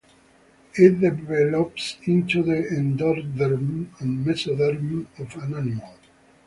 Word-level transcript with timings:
It 0.73 0.99
develops 0.99 1.97
into 2.07 2.41
the 2.41 2.55
endoderm 2.71 3.89
and 3.99 4.25
mesoderm 4.25 5.05
of 5.19 5.35
an 5.43 5.53
animal. 5.53 5.93